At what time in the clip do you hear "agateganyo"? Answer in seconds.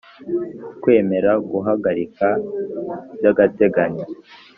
3.31-4.05